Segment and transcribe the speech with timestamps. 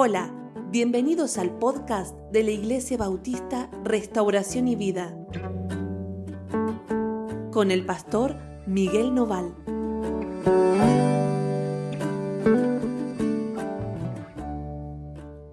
[0.00, 0.32] Hola,
[0.70, 5.12] bienvenidos al podcast de la Iglesia Bautista Restauración y Vida
[7.50, 8.36] con el pastor
[8.68, 9.52] Miguel Noval.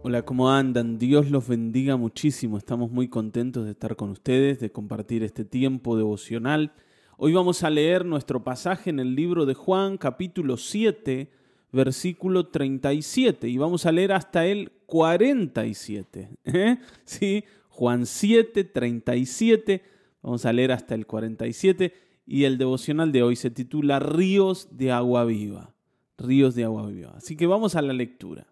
[0.03, 0.99] Hola, ¿cómo andan?
[0.99, 2.59] Dios los bendiga muchísimo.
[2.59, 6.71] Estamos muy contentos de estar con ustedes, de compartir este tiempo devocional.
[7.17, 11.31] Hoy vamos a leer nuestro pasaje en el libro de Juan, capítulo 7,
[11.75, 16.29] versículo 37, y vamos a leer hasta el 47.
[16.45, 16.77] ¿eh?
[17.03, 17.43] ¿Sí?
[17.69, 19.83] Juan 7, 37,
[20.23, 21.93] vamos a leer hasta el 47,
[22.25, 25.75] y el devocional de hoy se titula Ríos de agua viva.
[26.17, 27.13] Ríos de agua viva.
[27.15, 28.47] Así que vamos a la lectura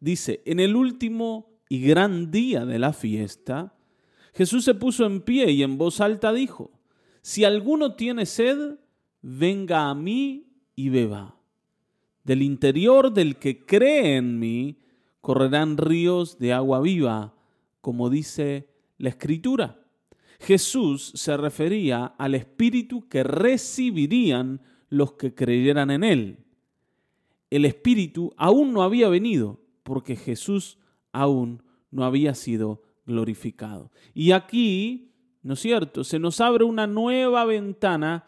[0.00, 3.74] dice, en el último y gran día de la fiesta,
[4.34, 6.72] Jesús se puso en pie y en voz alta dijo,
[7.22, 8.78] si alguno tiene sed,
[9.20, 11.36] venga a mí y beba.
[12.24, 14.78] Del interior del que cree en mí
[15.20, 17.34] correrán ríos de agua viva,
[17.80, 18.68] como dice
[18.98, 19.80] la escritura.
[20.38, 26.38] Jesús se refería al espíritu que recibirían los que creyeran en él.
[27.50, 30.78] El espíritu aún no había venido, porque Jesús
[31.12, 33.90] aún no había sido glorificado.
[34.14, 35.12] Y aquí,
[35.42, 38.26] ¿no es cierto?, se nos abre una nueva ventana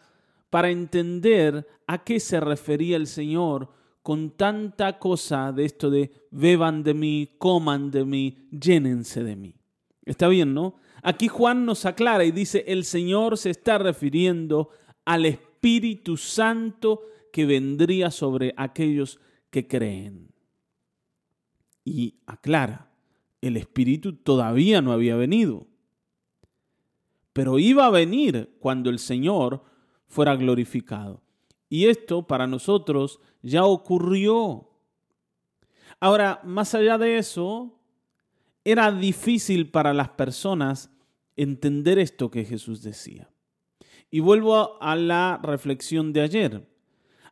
[0.49, 3.71] para entender a qué se refería el Señor
[4.03, 9.55] con tanta cosa de esto de beban de mí, coman de mí, llénense de mí.
[10.05, 10.75] Está bien, ¿no?
[11.01, 14.69] Aquí Juan nos aclara y dice, el Señor se está refiriendo
[15.05, 20.33] al Espíritu Santo que vendría sobre aquellos que creen
[21.85, 22.89] y aclara,
[23.41, 25.67] el Espíritu todavía no había venido,
[27.33, 29.63] pero iba a venir cuando el Señor
[30.07, 31.22] fuera glorificado.
[31.73, 34.69] Y esto para nosotros ya ocurrió.
[35.99, 37.79] Ahora, más allá de eso,
[38.63, 40.91] era difícil para las personas
[41.35, 43.31] entender esto que Jesús decía.
[44.11, 46.69] Y vuelvo a la reflexión de ayer.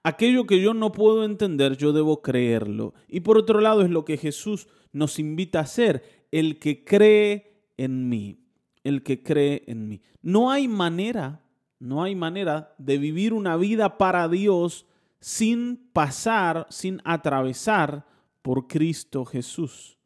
[0.02, 2.96] Aquello que yo no puedo entender, yo debo creerlo.
[3.08, 7.62] Y por otro lado es lo que Jesús nos invita a hacer, el que cree
[7.78, 8.40] en mí,
[8.84, 10.02] el que cree en mí.
[10.24, 11.44] No hay manera,
[11.82, 14.86] no hay manera de vivir una vida para Dios
[15.20, 18.06] sin pasar, sin atravesar
[18.42, 19.98] por Cristo Jesús.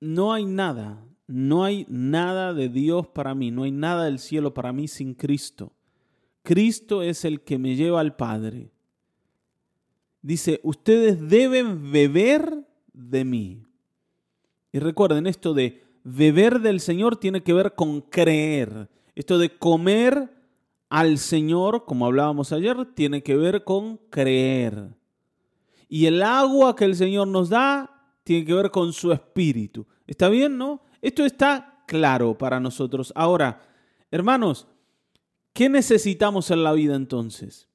[0.00, 4.54] No hay nada, no hay nada de Dios para mí, no hay nada del cielo
[4.54, 5.72] para mí sin Cristo.
[6.42, 8.70] Cristo es el que me lleva al Padre
[10.26, 13.62] dice, ustedes deben beber de mí.
[14.72, 18.90] Y recuerden, esto de beber del Señor tiene que ver con creer.
[19.14, 20.35] Esto de comer
[20.88, 24.94] al Señor, como hablábamos ayer, tiene que ver con creer.
[25.88, 29.86] Y el agua que el Señor nos da tiene que ver con su espíritu.
[30.06, 30.82] ¿Está bien, no?
[31.00, 33.12] Esto está claro para nosotros.
[33.14, 33.62] Ahora,
[34.10, 34.66] hermanos,
[35.52, 37.68] ¿qué necesitamos en la vida entonces?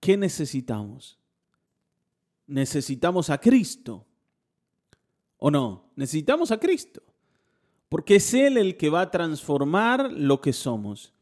[0.00, 1.18] ¿Qué necesitamos?
[2.48, 4.04] necesitamos a Cristo.
[5.36, 5.92] ¿O no?
[5.94, 7.02] Necesitamos a Cristo.
[7.88, 11.14] Porque es Él el que va a transformar lo que somos.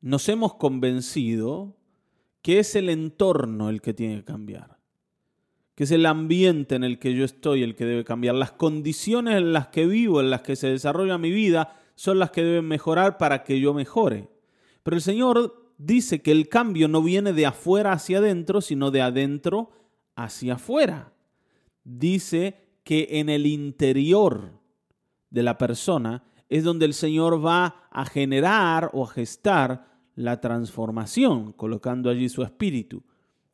[0.00, 1.76] Nos hemos convencido
[2.42, 4.78] que es el entorno el que tiene que cambiar.
[5.74, 8.34] Que es el ambiente en el que yo estoy el que debe cambiar.
[8.34, 12.30] Las condiciones en las que vivo, en las que se desarrolla mi vida, son las
[12.30, 14.28] que deben mejorar para que yo mejore.
[14.82, 19.02] Pero el Señor dice que el cambio no viene de afuera hacia adentro, sino de
[19.02, 19.70] adentro
[20.14, 21.12] hacia afuera.
[21.84, 24.52] Dice que en el interior
[25.30, 31.52] de la persona es donde el Señor va a generar o a gestar la transformación,
[31.52, 33.02] colocando allí su espíritu,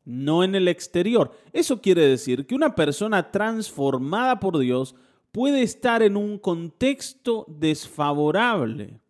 [0.05, 1.33] no en el exterior.
[1.53, 4.95] Eso quiere decir que una persona transformada por Dios
[5.33, 9.01] puede estar en un contexto desfavorable.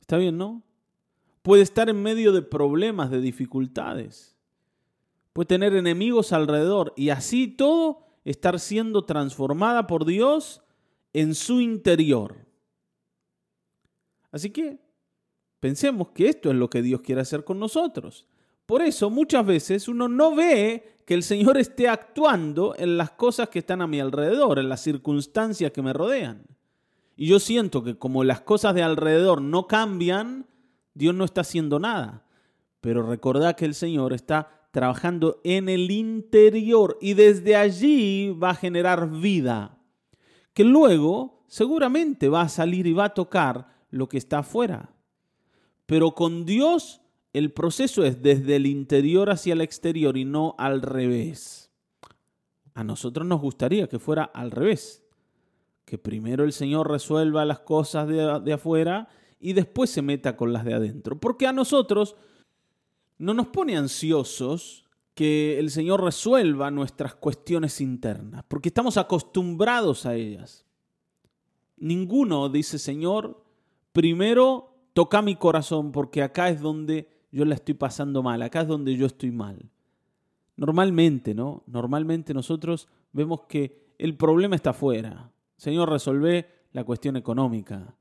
[0.00, 0.62] ¿Está bien, no?
[1.42, 4.34] Puede estar en medio de problemas, de dificultades
[5.34, 10.62] puede tener enemigos alrededor y así todo estar siendo transformada por Dios
[11.12, 12.43] en su interior.
[14.34, 14.80] Así que
[15.60, 18.26] pensemos que esto es lo que Dios quiere hacer con nosotros.
[18.66, 23.48] Por eso muchas veces uno no ve que el Señor esté actuando en las cosas
[23.48, 26.42] que están a mi alrededor, en las circunstancias que me rodean.
[27.16, 30.46] Y yo siento que como las cosas de alrededor no cambian,
[30.94, 32.26] Dios no está haciendo nada.
[32.80, 38.56] Pero recordad que el Señor está trabajando en el interior y desde allí va a
[38.56, 39.78] generar vida,
[40.52, 44.90] que luego seguramente va a salir y va a tocar lo que está afuera.
[45.86, 47.00] Pero con Dios
[47.32, 51.70] el proceso es desde el interior hacia el exterior y no al revés.
[52.74, 55.04] A nosotros nos gustaría que fuera al revés,
[55.84, 59.08] que primero el Señor resuelva las cosas de, de afuera
[59.38, 61.18] y después se meta con las de adentro.
[61.18, 62.16] Porque a nosotros
[63.18, 70.16] no nos pone ansiosos que el Señor resuelva nuestras cuestiones internas, porque estamos acostumbrados a
[70.16, 70.64] ellas.
[71.76, 73.43] Ninguno dice, Señor,
[73.94, 78.68] primero toca mi corazón, porque acá es donde yo la estoy pasando mal, acá es
[78.68, 79.70] donde yo estoy mal.
[80.56, 81.62] Normalmente, ¿no?
[81.66, 85.32] Normalmente nosotros vemos que el problema está afuera.
[85.56, 87.94] Señor, resolvé la cuestión económica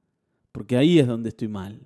[0.52, 1.82] porque ahí es donde estoy mal.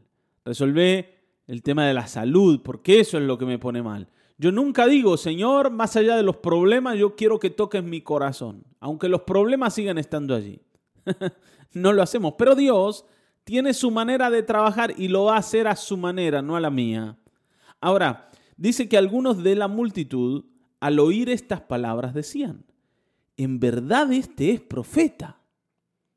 [0.46, 1.16] Resolvé
[1.48, 4.10] el tema de la salud, porque eso es lo que me pone mal.
[4.38, 8.66] Yo nunca digo, Señor, más allá de los problemas, yo quiero que toques mi corazón,
[8.80, 10.62] aunque los problemas sigan estando allí.
[11.74, 13.06] no lo hacemos, pero Dios
[13.48, 16.60] tiene su manera de trabajar y lo va a hacer a su manera, no a
[16.60, 17.18] la mía.
[17.80, 20.44] Ahora, dice que algunos de la multitud,
[20.82, 22.66] al oír estas palabras, decían,
[23.38, 25.40] en verdad este es profeta.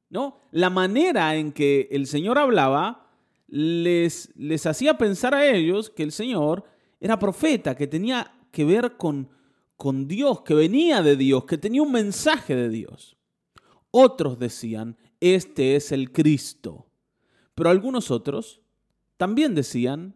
[0.08, 0.38] ¿no?
[0.50, 3.06] La manera en que el Señor hablaba
[3.46, 6.64] les, les hacía pensar a ellos que el Señor
[6.98, 9.28] era profeta, que tenía que ver con,
[9.76, 13.16] con Dios, que venía de Dios, que tenía un mensaje de Dios.
[13.92, 16.89] Otros decían, este es el Cristo.
[17.60, 18.62] Pero algunos otros
[19.18, 20.14] también decían,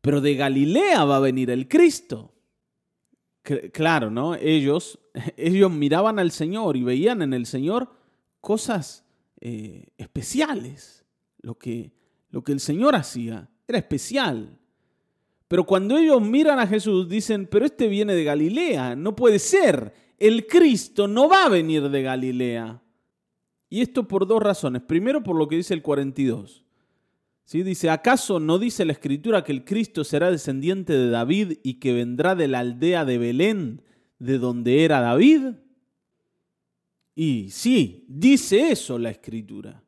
[0.00, 2.34] pero de Galilea va a venir el Cristo.
[3.72, 4.34] Claro, ¿no?
[4.34, 4.98] Ellos,
[5.36, 7.88] ellos miraban al Señor y veían en el Señor
[8.40, 9.06] cosas
[9.40, 11.06] eh, especiales.
[11.38, 11.92] Lo que,
[12.30, 14.58] lo que el Señor hacía era especial.
[15.46, 19.94] Pero cuando ellos miran a Jesús, dicen, pero este viene de Galilea, no puede ser.
[20.18, 22.82] El Cristo no va a venir de Galilea.
[23.70, 24.82] Y esto por dos razones.
[24.82, 26.61] Primero, por lo que dice el 42.
[27.44, 27.62] ¿Sí?
[27.62, 31.92] Dice, ¿acaso no dice la escritura que el Cristo será descendiente de David y que
[31.92, 33.82] vendrá de la aldea de Belén,
[34.18, 35.54] de donde era David?
[37.14, 39.84] Y sí, dice eso la escritura.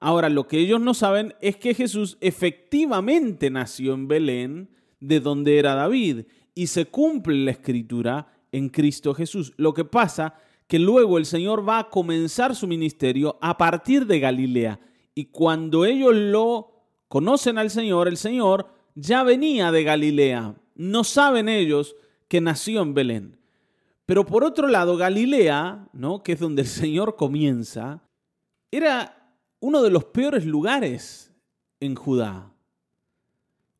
[0.00, 4.70] Ahora, lo que ellos no saben es que Jesús efectivamente nació en Belén,
[5.00, 6.24] de donde era David,
[6.54, 9.52] y se cumple la escritura en Cristo Jesús.
[9.56, 10.34] Lo que pasa
[10.66, 14.80] que luego el Señor va a comenzar su ministerio a partir de Galilea.
[15.14, 16.77] Y cuando ellos lo
[17.08, 20.54] conocen al Señor, el Señor ya venía de Galilea.
[20.74, 21.96] No saben ellos
[22.28, 23.38] que nació en Belén.
[24.06, 26.22] Pero por otro lado, Galilea, ¿no?
[26.22, 28.02] que es donde el Señor comienza,
[28.70, 31.32] era uno de los peores lugares
[31.80, 32.52] en Judá.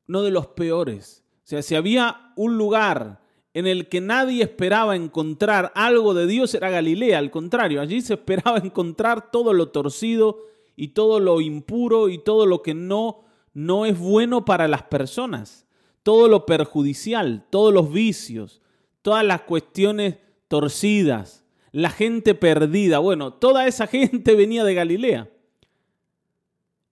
[0.06, 1.24] Uno de los peores.
[1.36, 3.20] O sea, si había un lugar
[3.54, 7.18] en el que nadie esperaba encontrar algo de Dios, era Galilea.
[7.18, 10.38] Al contrario, allí se esperaba encontrar todo lo torcido
[10.80, 15.66] y todo lo impuro y todo lo que no, no es bueno para las personas.
[16.04, 18.62] Todo lo perjudicial, todos los vicios,
[19.02, 23.00] todas las cuestiones torcidas, la gente perdida.
[23.00, 25.28] Bueno, toda esa gente venía de Galilea.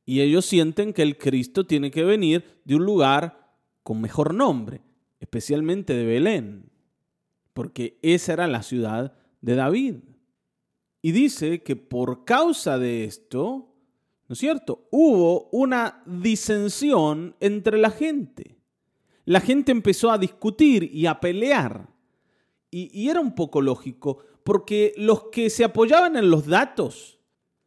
[0.04, 3.54] Y ellos sienten que el Cristo tiene que venir de un lugar
[3.84, 4.82] con mejor nombre,
[5.20, 6.72] especialmente de Belén,
[7.52, 9.94] porque esa era la ciudad de David.
[11.02, 13.74] Y dice que por causa de esto,
[14.28, 14.88] ¿no es cierto?
[14.90, 18.56] Hubo una disensión entre la gente.
[19.24, 21.88] La gente empezó a discutir y a pelear.
[22.70, 27.18] Y, era un poco lógico, porque los que se apoyaban en los datos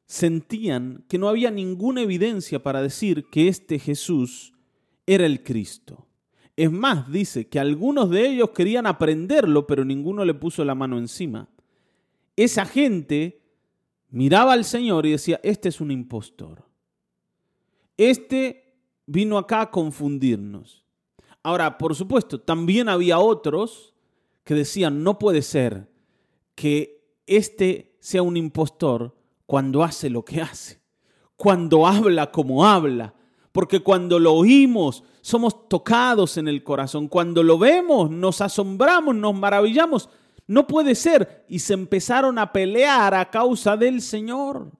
[0.05, 4.53] sentían que no había ninguna evidencia para decir que este Jesús
[5.05, 6.07] era el Cristo.
[6.55, 10.97] Es más, dice que algunos de ellos querían aprenderlo, pero ninguno le puso la mano
[10.97, 11.49] encima.
[12.35, 13.41] Esa gente
[14.09, 16.63] miraba al Señor y decía, este es un impostor.
[17.97, 18.75] Este
[19.05, 20.85] vino acá a confundirnos.
[21.43, 23.93] Ahora, por supuesto, también había otros
[24.43, 25.89] que decían, no puede ser
[26.55, 30.81] que este sea un impostor cuando hace lo que hace,
[31.35, 33.15] cuando habla como habla,
[33.51, 39.35] porque cuando lo oímos somos tocados en el corazón, cuando lo vemos nos asombramos, nos
[39.35, 40.09] maravillamos,
[40.49, 41.45] no puede ser.
[41.47, 44.71] Y se empezaron a pelear a causa del Señor.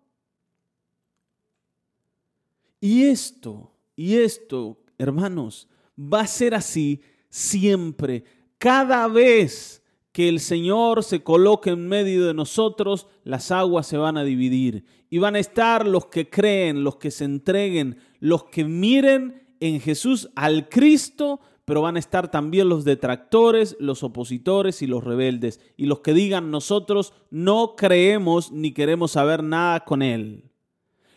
[2.81, 8.23] Y esto, y esto, hermanos, va a ser así siempre
[8.57, 14.17] cada vez que el Señor se coloque en medio de nosotros, las aguas se van
[14.17, 18.65] a dividir y van a estar los que creen, los que se entreguen, los que
[18.65, 24.87] miren en Jesús al Cristo, pero van a estar también los detractores, los opositores y
[24.87, 30.49] los rebeldes, y los que digan nosotros no creemos ni queremos saber nada con Él,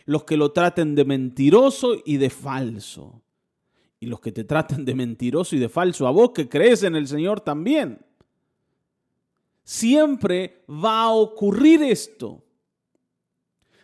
[0.05, 3.23] los que lo traten de mentiroso y de falso
[3.99, 6.95] y los que te tratan de mentiroso y de falso, a vos que crees en
[6.95, 8.05] el Señor también.
[9.63, 12.45] siempre va a ocurrir esto.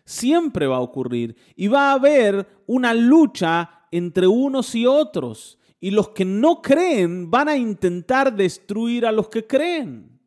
[0.06, 1.36] Siempre va a ocurrir.
[1.56, 5.59] Y va a haber una lucha entre unos y otros.
[5.80, 10.20] Y los que no creen van a intentar destruir a los que creen.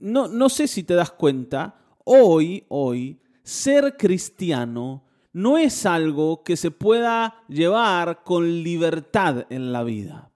[0.00, 6.56] No, no sé si te das cuenta, hoy, hoy, ser cristiano no es algo que
[6.56, 10.30] se pueda llevar con libertad en la vida.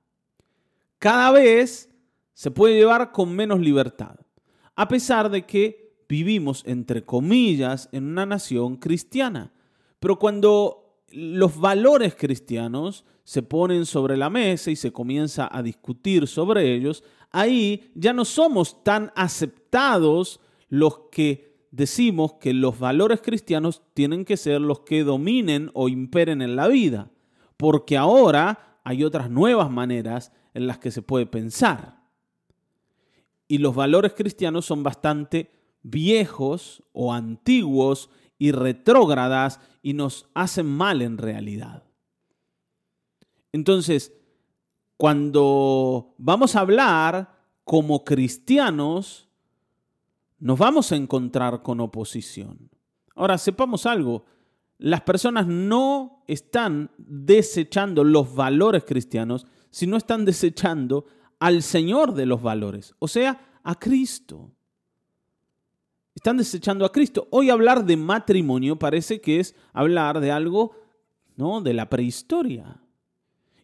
[0.98, 1.90] Cada vez
[2.34, 4.16] se puede llevar con menos libertad,
[4.74, 9.52] a pesar de que vivimos, entre comillas, en una nación cristiana.
[9.98, 10.81] Pero cuando
[11.12, 17.04] los valores cristianos se ponen sobre la mesa y se comienza a discutir sobre ellos,
[17.30, 24.36] ahí ya no somos tan aceptados los que decimos que los valores cristianos tienen que
[24.36, 27.10] ser los que dominen o imperen en la vida,
[27.56, 32.02] porque ahora hay otras nuevas maneras en las que se puede pensar.
[33.48, 35.50] Y los valores cristianos son bastante
[35.82, 38.10] viejos o antiguos
[38.42, 41.84] y retrógradas y nos hacen mal en realidad.
[43.52, 44.12] Entonces,
[44.96, 49.28] cuando vamos a hablar como cristianos,
[50.40, 52.68] nos vamos a encontrar con oposición.
[53.14, 54.24] Ahora, sepamos algo,
[54.76, 61.06] las personas no están desechando los valores cristianos, sino están desechando
[61.38, 64.50] al Señor de los valores, o sea, a Cristo.
[66.14, 67.26] Están desechando a Cristo.
[67.30, 70.76] Hoy hablar de matrimonio parece que es hablar de algo,
[71.36, 71.60] ¿no?
[71.60, 72.82] De la prehistoria.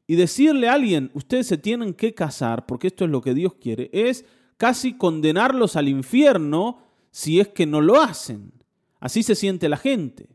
[0.06, 3.54] Y decirle a alguien, ustedes se tienen que casar porque esto es lo que Dios
[3.54, 4.24] quiere, es
[4.56, 6.78] casi condenarlos al infierno
[7.10, 8.52] si es que no lo hacen.
[9.00, 10.30] Así se siente la gente,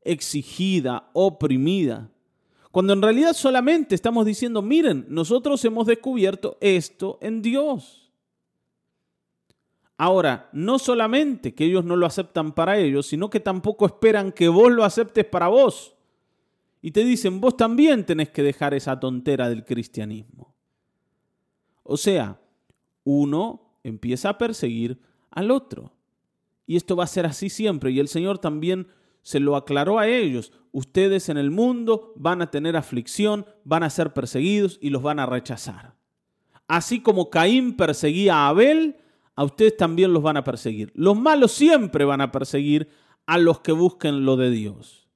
[0.00, 2.10] exigida, oprimida.
[2.72, 8.03] Cuando en realidad solamente estamos diciendo, miren, nosotros hemos descubierto esto en Dios.
[9.96, 14.48] Ahora, no solamente que ellos no lo aceptan para ellos, sino que tampoco esperan que
[14.48, 15.94] vos lo aceptes para vos.
[16.82, 20.54] Y te dicen, vos también tenés que dejar esa tontera del cristianismo.
[21.82, 22.40] O sea,
[23.04, 24.98] uno empieza a perseguir
[25.30, 25.92] al otro.
[26.66, 27.90] Y esto va a ser así siempre.
[27.90, 28.88] Y el Señor también
[29.22, 30.52] se lo aclaró a ellos.
[30.72, 35.20] Ustedes en el mundo van a tener aflicción, van a ser perseguidos y los van
[35.20, 35.94] a rechazar.
[36.66, 38.96] Así como Caín perseguía a Abel,
[39.36, 40.92] a ustedes también los van a perseguir.
[40.94, 42.88] Los malos siempre van a perseguir
[43.26, 45.08] a los que busquen lo de Dios.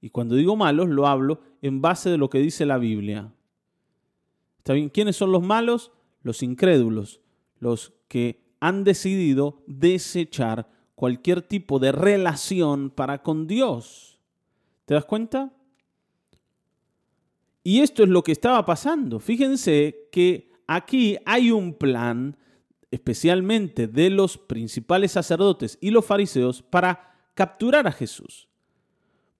[0.00, 3.32] Y cuando digo malos, lo hablo en base de lo que dice la Biblia.
[4.58, 4.90] ¿Está bien?
[4.90, 5.92] ¿Quiénes son los malos?
[6.22, 7.20] Los incrédulos,
[7.58, 14.18] los que han decidido desechar cualquier tipo de relación para con Dios.
[14.84, 15.52] ¿Te das cuenta?
[17.62, 19.20] Y esto es lo que estaba pasando.
[19.20, 22.36] Fíjense que aquí hay un plan,
[22.94, 28.48] especialmente de los principales sacerdotes y los fariseos, para capturar a Jesús.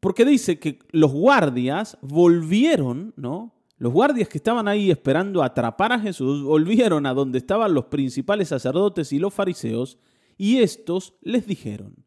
[0.01, 3.55] Porque dice que los guardias volvieron, ¿no?
[3.79, 8.49] Los guardias que estaban ahí esperando atrapar a Jesús volvieron a donde estaban los principales
[8.49, 9.99] sacerdotes y los fariseos
[10.37, 12.05] y estos les dijeron,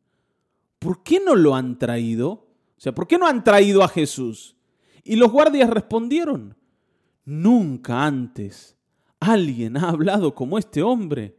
[0.80, 2.30] ¿por qué no lo han traído?
[2.30, 4.56] O sea, ¿por qué no han traído a Jesús?
[5.04, 6.56] Y los guardias respondieron,
[7.26, 8.78] nunca antes
[9.20, 11.37] alguien ha hablado como este hombre.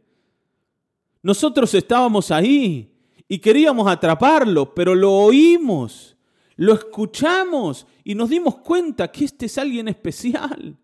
[1.21, 2.91] Nosotros estábamos ahí
[3.27, 6.17] y queríamos atraparlo, pero lo oímos
[6.59, 10.75] lo escuchamos y nos dimos cuenta que este es alguien especial.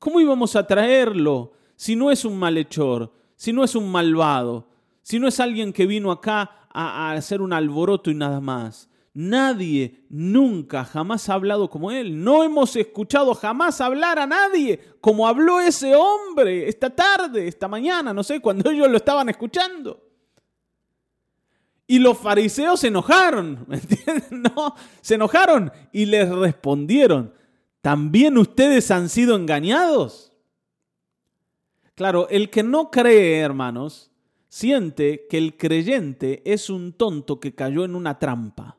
[0.00, 4.68] ¿Cómo íbamos a traerlo si no es un malhechor, si no es un malvado,
[5.00, 8.90] si no es alguien que vino acá a, hacer un alboroto y nada más?
[9.14, 12.24] Nadie nunca jamás ha hablado como él.
[12.24, 18.14] No hemos escuchado jamás hablar a nadie como habló ese hombre esta tarde, esta mañana,
[18.14, 20.02] no sé, cuando ellos lo estaban escuchando.
[21.86, 24.42] Y los fariseos se enojaron, ¿me entienden?
[24.42, 27.34] No, se enojaron y les respondieron,
[27.82, 30.32] ¿también ustedes han sido engañados?
[31.94, 34.10] Claro, el que no cree, hermanos,
[34.48, 38.78] siente que el creyente es un tonto que cayó en una trampa.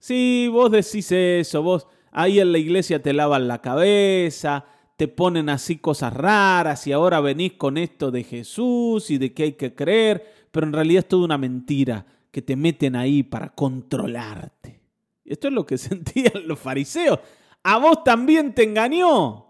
[0.00, 4.64] Si vos decís eso, vos ahí en la iglesia te lavan la cabeza,
[4.96, 9.44] te ponen así cosas raras y ahora venís con esto de Jesús y de que
[9.44, 13.50] hay que creer pero en realidad es toda una mentira que te meten ahí para
[13.50, 14.80] controlarte.
[15.24, 17.18] Esto es lo que sentían los fariseos.
[17.62, 19.46] A vos también te engañó.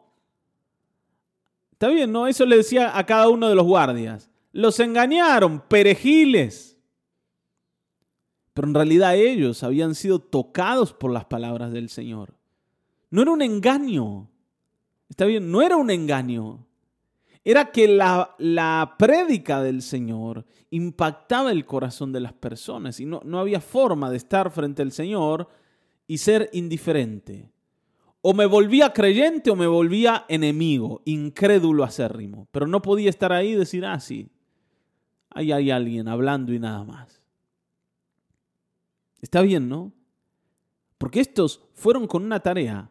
[1.72, 2.26] Está bien, ¿no?
[2.26, 4.30] Eso le decía a cada uno de los guardias.
[4.52, 6.78] Los engañaron, perejiles.
[8.54, 12.34] Pero en realidad ellos habían sido tocados por las palabras del Señor.
[13.10, 14.30] No era un engaño.
[15.08, 16.66] Está bien, no era un engaño.
[17.44, 23.20] era que la, la prédica del Señor impactaba el corazón de las personas y no,
[23.24, 25.48] no había forma de estar frente al Señor
[26.06, 27.50] y ser indiferente.
[28.22, 32.48] O me volvía creyente o me volvía enemigo, incrédulo acérrimo.
[32.50, 34.28] Pero no podía estar ahí y decir, ah, sí,
[35.30, 37.19] ahí hay alguien hablando y nada más.
[39.20, 39.92] Está bien, ¿no?
[40.98, 42.90] Porque estos fueron con una tarea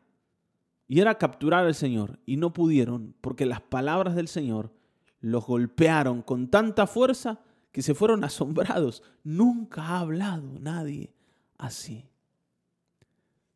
[0.88, 4.74] y era capturar al Señor y no pudieron porque las palabras del Señor
[5.22, 9.04] los golpearon con tanta fuerza que se fueron asombrados.
[9.24, 11.14] Nunca ha hablado nadie
[11.58, 12.10] así.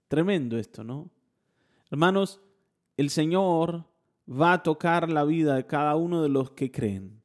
[0.07, 1.09] Tremendo esto, ¿no?
[1.89, 2.39] Hermanos,
[2.97, 3.85] el Señor
[4.29, 7.23] va a tocar la vida de cada uno de los que creen.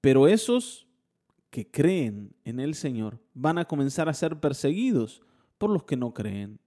[0.00, 0.88] Pero esos
[1.50, 5.22] que creen en el Señor van a comenzar a ser perseguidos
[5.58, 6.60] por los que no creen.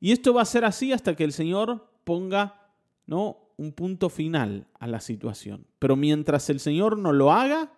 [0.00, 2.70] Y esto va a ser así hasta que el Señor ponga
[3.06, 3.38] ¿no?
[3.56, 5.66] un punto final a la situación.
[5.78, 7.72] Pero mientras el Señor no lo haga,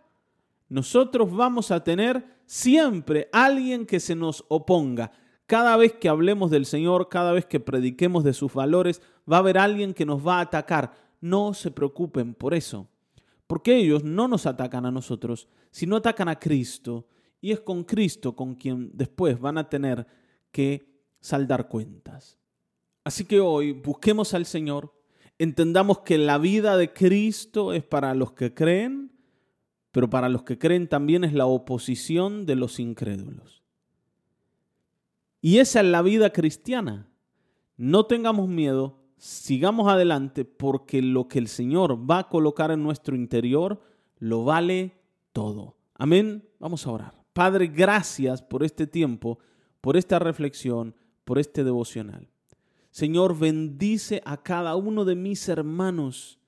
[0.69, 5.13] nosotros vamos a tener siempre alguien que se nos oponga.
[5.47, 9.41] Cada vez que hablemos del Señor, cada vez que prediquemos de sus valores, va a
[9.41, 10.93] haber alguien que nos va a atacar.
[11.21, 12.89] No se preocupen por eso.
[13.47, 17.07] Porque ellos no nos atacan a nosotros, sino atacan a Cristo.
[17.41, 20.07] Y es con Cristo con quien después van a tener
[20.51, 22.39] que saldar cuentas.
[23.05, 24.93] Así que hoy busquemos al Señor,
[25.39, 29.13] entendamos que la vida de Cristo es para los que creen,
[29.93, 33.63] pero para los que creen también es la oposición de los incrédulos.
[35.41, 37.09] Y esa es la vida cristiana.
[37.77, 43.17] No tengamos miedo, sigamos adelante porque lo que el Señor va a colocar en nuestro
[43.17, 43.81] interior
[44.19, 44.97] lo vale
[45.33, 45.77] todo.
[45.95, 46.49] Amén.
[46.59, 47.15] Vamos a orar.
[47.33, 49.39] Padre, gracias por este tiempo,
[49.81, 50.95] por esta reflexión,
[51.25, 52.29] por este devocional.
[52.91, 56.39] Señor, bendice a cada uno de mis hermanos.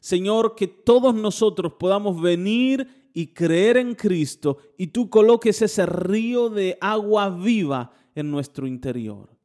[0.00, 6.50] Señor, que todos nosotros podamos venir y creer en Cristo y tú coloques ese río
[6.50, 9.37] de agua viva en nuestro interior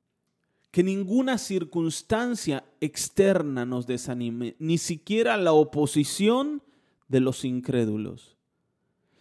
[0.73, 6.63] que ninguna circunstancia externa nos desanime, ni siquiera la oposición
[7.07, 8.35] de los incrédulos.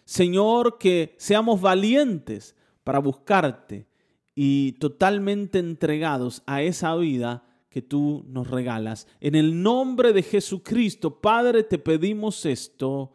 [0.06, 3.86] Señor, que seamos valientes para buscarte
[4.34, 9.06] y totalmente entregados a esa vida que tú nos regalas.
[9.20, 13.12] En el nombre de Jesucristo, Padre, te pedimos esto.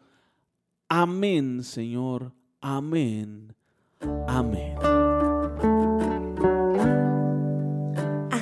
[0.88, 2.32] Amén, Señor.
[2.60, 3.52] Amén.
[4.28, 4.67] Amén.